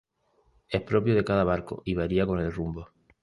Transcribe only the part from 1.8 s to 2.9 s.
y varía con el rumbo.